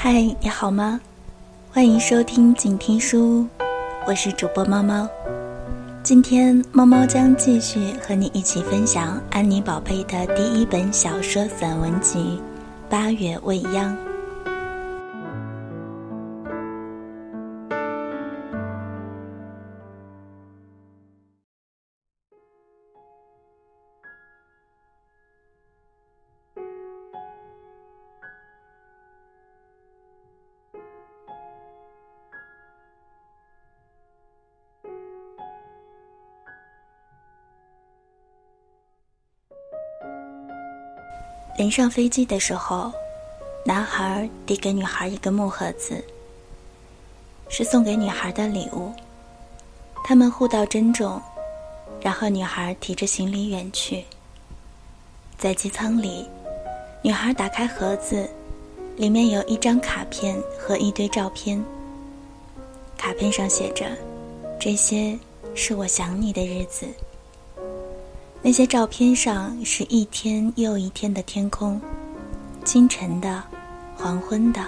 [0.00, 1.00] 嗨，你好吗？
[1.72, 3.46] 欢迎收听静听书屋，
[4.06, 5.08] 我是主播猫猫。
[6.04, 12.40] 今天猫猫将继续和你一起分享安妮宝贝的第一本小说散文集
[12.88, 13.92] 《八月未央》。
[41.58, 42.92] 临上飞机的时候，
[43.64, 46.00] 男孩递给女孩一个木盒子，
[47.48, 48.92] 是送给女孩的礼物。
[50.04, 51.20] 他们互道珍重，
[52.00, 54.04] 然后女孩提着行李远去。
[55.36, 56.28] 在机舱里，
[57.02, 58.30] 女孩打开盒子，
[58.96, 61.60] 里面有一张卡片和一堆照片。
[62.96, 63.84] 卡片上写着
[64.60, 65.18] ：“这些
[65.56, 66.86] 是我想你的日子。”
[68.40, 71.80] 那些照片上是一天又一天的天空，
[72.64, 73.42] 清晨的、
[73.96, 74.64] 黄昏的、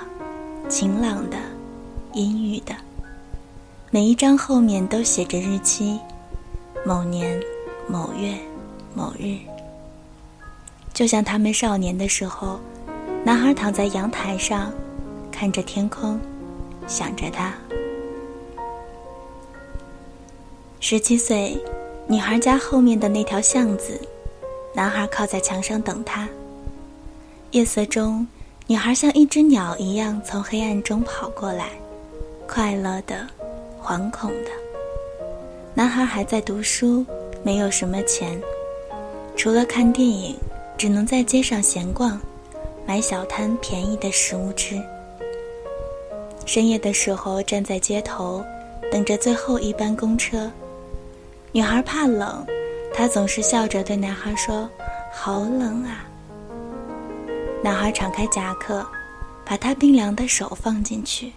[0.68, 1.36] 晴朗的、
[2.12, 2.74] 阴郁的。
[3.90, 6.00] 每一张后面都写着日期：
[6.84, 7.40] 某年
[7.88, 8.36] 某月
[8.92, 9.38] 某日。
[10.92, 12.58] 就像他们少年的时候，
[13.24, 14.72] 男孩躺在阳台上，
[15.30, 16.18] 看着天空，
[16.88, 17.54] 想着他。
[20.80, 21.56] 十七岁。
[22.10, 23.92] 女孩家后面的那条巷子，
[24.74, 26.28] 男孩靠在墙上等她。
[27.52, 28.26] 夜色中，
[28.66, 31.68] 女孩像一只鸟一样从黑暗中跑过来，
[32.48, 33.24] 快乐的，
[33.80, 34.50] 惶恐的。
[35.72, 37.06] 男孩还在读书，
[37.44, 38.36] 没有什么钱，
[39.36, 40.34] 除了看电影，
[40.76, 42.20] 只能在街上闲逛，
[42.84, 44.82] 买小摊便宜的食物吃。
[46.44, 48.44] 深夜的时候，站在街头，
[48.90, 50.50] 等着最后一班公车。
[51.52, 52.46] 女孩怕冷，
[52.94, 54.70] 她总是笑着对男孩说
[55.12, 56.06] ：“好冷啊。”
[57.60, 58.86] 男孩敞开夹克，
[59.44, 61.32] 把她冰凉的手放进去，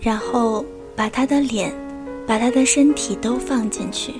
[0.00, 0.64] 然后
[0.96, 1.74] 把她的脸、
[2.26, 4.14] 把她的身体都放进去，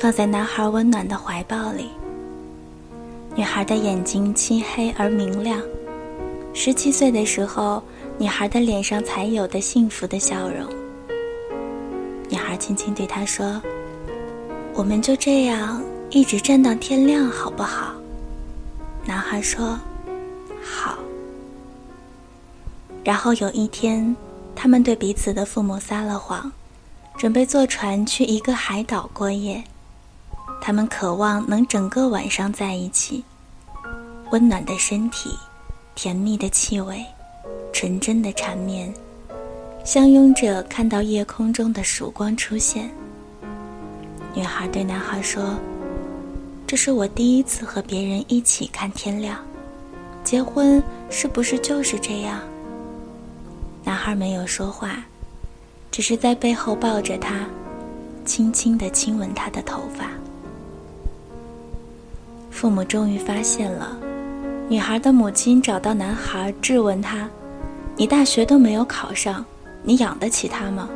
[0.00, 1.90] 放在男孩温暖的怀抱里。
[3.34, 5.60] 女孩的眼睛漆黑而明亮，
[6.52, 7.82] 十七岁的时候，
[8.16, 10.83] 女孩的脸上才有的幸福的笑容。
[12.34, 13.62] 女孩轻轻对他说
[14.74, 15.80] ：“我们就这样
[16.10, 17.94] 一直站到天亮，好不好？”
[19.06, 19.78] 男孩说
[20.60, 20.98] ：“好。”
[23.04, 24.16] 然后有一天，
[24.52, 26.50] 他们对彼此的父母撒了谎，
[27.16, 29.62] 准备坐船去一个海岛过夜。
[30.60, 33.22] 他们渴望能整个晚上在一起，
[34.32, 35.38] 温暖的身体，
[35.94, 37.06] 甜蜜的气味，
[37.72, 38.92] 纯真的缠绵。
[39.84, 42.90] 相拥着看到夜空中的曙光出现。
[44.32, 45.56] 女孩对男孩说
[46.66, 49.38] ：“这是我第一次和别人一起看天亮，
[50.24, 52.40] 结婚是不是就是这样？”
[53.84, 55.04] 男孩没有说话，
[55.90, 57.46] 只是在背后抱着她，
[58.24, 60.06] 轻轻地亲吻她的头发。
[62.50, 63.98] 父母终于发现了，
[64.66, 67.28] 女孩的母亲找到男孩质问他
[67.98, 69.44] ：“你大学都没有考上。”
[69.86, 70.88] 你养得起他吗？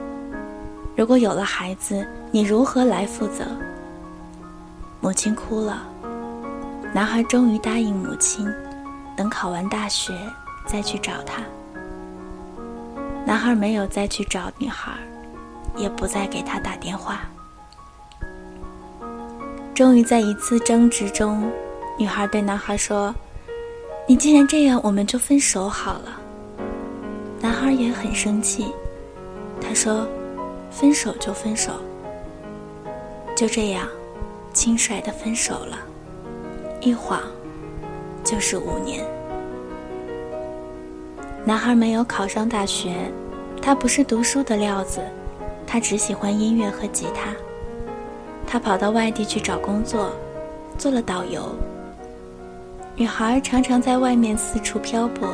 [0.96, 3.44] 如果有了孩子，你如何来负责？
[5.00, 5.82] 母亲哭了。
[6.94, 8.50] 男孩终于答应母亲，
[9.14, 10.12] 等考完大学
[10.66, 11.42] 再去找她。
[13.26, 14.92] 男孩没有再去找女孩，
[15.76, 17.20] 也不再给她打电话。
[19.74, 21.48] 终于在一次争执中，
[21.98, 23.14] 女孩对男孩说
[24.08, 26.17] ：“你既然这样，我们就分手好了。”
[27.68, 28.72] 男孩也很生气，
[29.60, 30.08] 他说
[30.72, 31.70] ：“分手就分手。”
[33.36, 33.86] 就这样，
[34.54, 35.78] 轻率的分手了，
[36.80, 37.20] 一晃
[38.24, 39.04] 就是五年。
[41.44, 42.94] 男孩没有考上大学，
[43.60, 45.02] 他不是读书的料子，
[45.66, 47.34] 他只喜欢音乐和吉他。
[48.46, 50.10] 他跑到外地去找工作，
[50.78, 51.54] 做了导游。
[52.96, 55.28] 女孩常常在外面四处漂泊。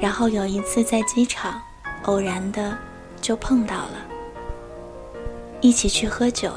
[0.00, 1.60] 然后有一次在机场，
[2.04, 2.76] 偶然的
[3.20, 3.96] 就碰到了，
[5.60, 6.50] 一起去喝酒。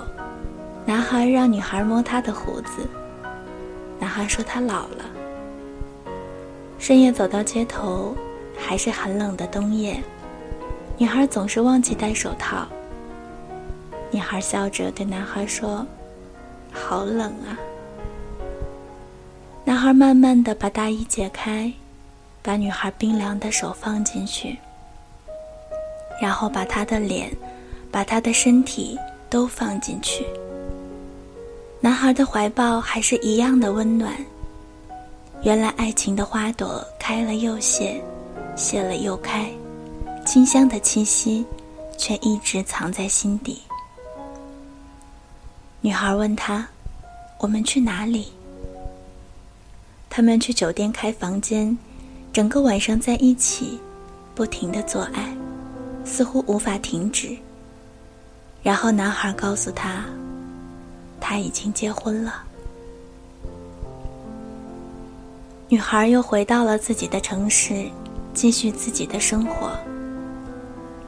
[0.85, 2.87] 男孩让女孩摸他的胡子，
[3.99, 5.05] 男孩说他老了。
[6.79, 8.15] 深夜走到街头，
[8.57, 10.01] 还是很冷的冬夜，
[10.97, 12.65] 女孩总是忘记戴手套。
[14.11, 15.85] 女孩笑着对男孩说
[16.71, 17.59] ：“好冷啊。”
[19.65, 21.71] 男孩慢慢的把大衣解开。
[22.43, 24.59] 把女孩冰凉的手放进去，
[26.21, 27.31] 然后把她的脸、
[27.89, 28.99] 把她的身体
[29.29, 30.27] 都放进去。
[31.79, 34.13] 男孩的怀抱还是一样的温暖。
[35.43, 38.01] 原来爱情的花朵开了又谢，
[38.55, 39.49] 谢了又开，
[40.25, 41.45] 清香的气息
[41.97, 43.61] 却一直藏在心底。
[45.81, 46.67] 女孩问他
[47.39, 48.31] ：“我们去哪里？”
[50.09, 51.77] 他们去酒店开房间，
[52.33, 53.79] 整个晚上在一起，
[54.33, 55.31] 不停的做爱，
[56.03, 57.37] 似乎无法停止。
[58.63, 60.03] 然后男孩告诉他，
[61.19, 62.43] 他已经结婚了。
[65.69, 67.85] 女孩又回到了自己的城市，
[68.33, 69.69] 继续自己的生活。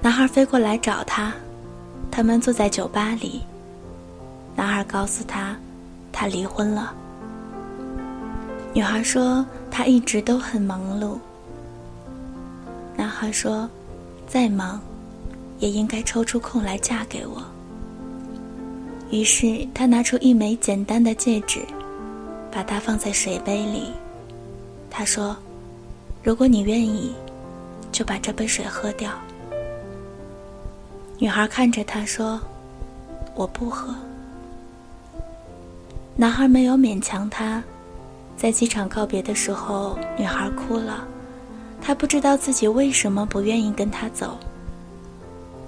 [0.02, 1.34] 男孩飞过来找她，
[2.12, 3.42] 他们坐在酒吧里。
[4.56, 5.56] 男孩告诉她，
[6.12, 6.94] 他离婚了。
[8.76, 11.18] 女孩说，她一直都很忙碌。
[12.98, 13.70] 男孩说，
[14.28, 14.82] 再忙，
[15.60, 17.42] 也应该抽出空来嫁给我。
[19.12, 21.66] 于是他拿出一枚简单的戒指，
[22.52, 23.94] 把它放在水杯里。
[24.90, 25.38] 他说
[26.22, 27.16] ：“如果你愿意，
[27.94, 29.10] 就把这杯水喝掉。”
[31.18, 32.42] 女孩看着他说
[33.36, 33.96] ：“我不喝。”
[36.18, 37.64] 男孩没有勉强她，
[38.38, 41.08] 在机场告别的时候，女孩哭了。
[41.82, 44.38] 她不知道自己为什么不愿意跟他走。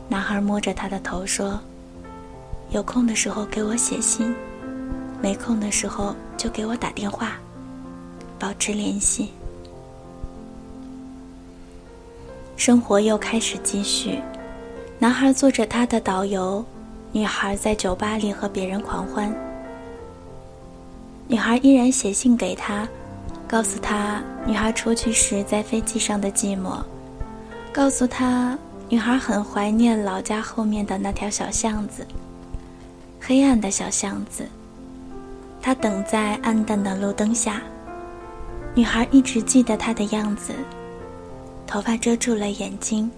[0.09, 1.59] 男孩摸着她的头说
[2.71, 4.33] ：“有空的时候给我写信，
[5.21, 7.33] 没空的时候就给我打电话。”
[8.39, 9.31] 保持联系。
[12.55, 14.19] 生活又开始继续，
[14.99, 16.63] 男孩做着他的导游，
[17.11, 19.33] 女孩在酒吧里和别人狂欢。
[21.29, 22.87] 女孩依然写信给他，
[23.47, 26.81] 告诉他女孩出去时在飞机上的寂寞，
[27.73, 28.57] 告诉他
[28.87, 32.07] 女孩很怀念老家后面的那条小巷子，
[33.19, 34.47] 黑暗的小巷子。
[35.61, 37.61] 他等在暗淡的路灯下。
[38.73, 40.53] 女孩一直记得他的样子，
[41.65, 43.11] 头发遮住了眼睛，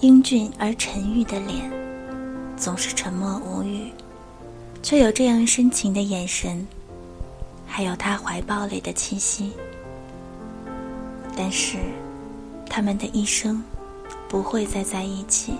[0.00, 1.70] 英俊而沉郁的脸，
[2.54, 3.90] 总是沉默无语，
[4.82, 6.66] 却有这样深情的眼神，
[7.66, 9.52] 还有他怀抱里的气息。
[11.36, 11.78] 但是，
[12.68, 13.62] 他们的一生
[14.28, 15.54] 不会再在一起。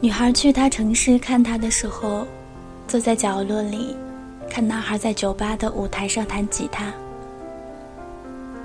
[0.00, 2.26] 女孩去他城市看他的时候，
[2.86, 3.96] 坐在角落里，
[4.50, 6.92] 看男孩在酒吧的舞台上弹吉他。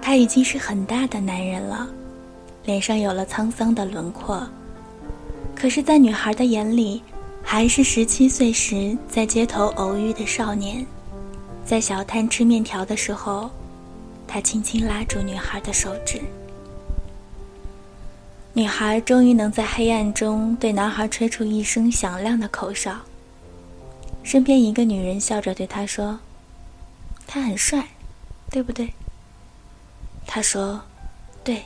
[0.01, 1.87] 他已经是很大的男人了，
[2.65, 4.45] 脸上有了沧桑的轮廓，
[5.55, 7.01] 可是，在女孩的眼里，
[7.41, 10.85] 还是十七岁时在街头偶遇的少年。
[11.69, 13.47] 在小摊吃面条的时候，
[14.27, 16.19] 他轻轻拉住女孩的手指。
[18.53, 22.97] 女孩终于能在黑暗中对男孩吹出一声响亮的口哨。
[24.23, 26.19] 身边一个女人笑着对他说
[27.27, 27.87] ：“他很帅，
[28.49, 28.91] 对不对？”
[30.25, 30.81] 他说
[31.45, 31.65] ：“对，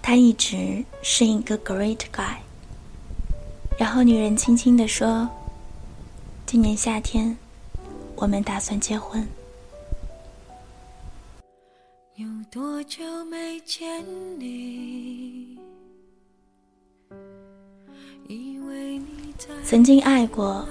[0.00, 2.36] 他一直是一个 great guy。”
[3.76, 5.28] 然后女人轻轻地说
[6.46, 7.36] ：“今年夏天，
[8.16, 9.26] 我们打算结婚。”
[12.16, 14.04] 有多久没见
[14.38, 15.58] 你？
[19.64, 20.66] 曾经爱过，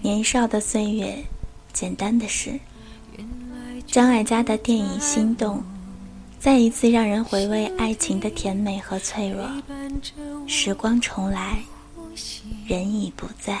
[0.00, 1.24] 年少的岁月，
[1.72, 2.58] 简单的事。
[3.86, 5.58] 张艾嘉的电影《心动》。
[6.38, 9.44] 再一次让人回味爱情的甜美和脆弱。
[10.46, 11.58] 时光重来，
[12.68, 13.60] 人已不在。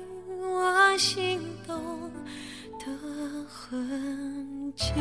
[0.61, 1.75] 我心动
[2.77, 2.85] 的
[3.47, 4.91] 痕迹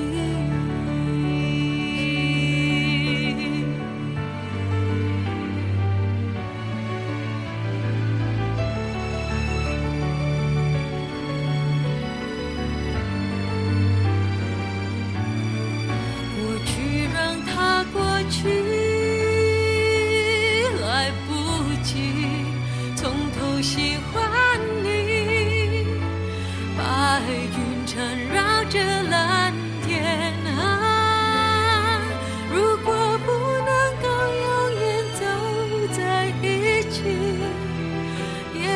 [16.36, 18.00] 过去让它过
[18.30, 18.79] 去。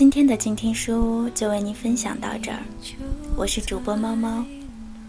[0.00, 2.56] 今天的静听书屋就为您分享到这儿，
[3.36, 4.42] 我是主播猫猫，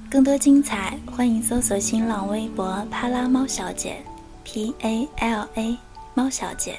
[0.09, 3.95] 更多精彩欢迎搜索新浪微博“帕拉猫小姐
[4.43, 5.77] ”，P A L A
[6.13, 6.75] 猫小姐，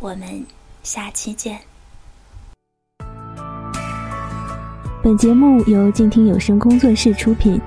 [0.00, 0.44] 我们
[0.82, 1.60] 下期见。
[5.00, 7.60] 本节目由静听有声工作室出品，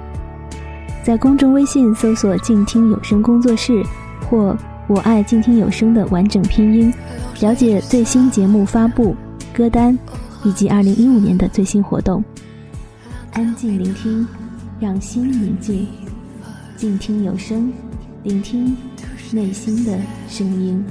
[1.06, 3.82] 在公众微信搜索“静听有声工作室”
[4.30, 4.58] 或
[4.90, 6.94] “我爱静听有声”的完整拼音，
[7.40, 9.16] 了解最新节目发布。
[9.54, 9.98] 歌单，
[10.44, 12.24] 以及二零一五年的最新活动。
[13.32, 14.28] 安静聆听，
[14.80, 15.88] 让心宁静，
[16.76, 17.72] 静听有声，
[18.24, 18.76] 聆听
[19.32, 20.84] 内心的声音。